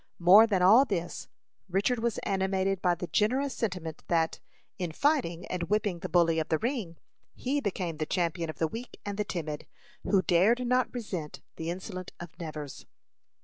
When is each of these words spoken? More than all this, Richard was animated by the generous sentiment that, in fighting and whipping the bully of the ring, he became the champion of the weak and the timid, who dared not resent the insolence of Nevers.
More 0.17 0.47
than 0.47 0.63
all 0.63 0.83
this, 0.83 1.27
Richard 1.69 1.99
was 1.99 2.17
animated 2.23 2.81
by 2.81 2.95
the 2.95 3.05
generous 3.05 3.53
sentiment 3.53 4.01
that, 4.07 4.39
in 4.79 4.91
fighting 4.91 5.45
and 5.45 5.69
whipping 5.69 5.99
the 5.99 6.09
bully 6.09 6.39
of 6.39 6.49
the 6.49 6.57
ring, 6.57 6.97
he 7.35 7.61
became 7.61 7.97
the 7.97 8.07
champion 8.07 8.49
of 8.49 8.57
the 8.57 8.67
weak 8.67 8.99
and 9.05 9.15
the 9.19 9.23
timid, 9.23 9.67
who 10.01 10.23
dared 10.23 10.65
not 10.65 10.91
resent 10.91 11.41
the 11.57 11.69
insolence 11.69 12.09
of 12.19 12.31
Nevers. 12.39 12.87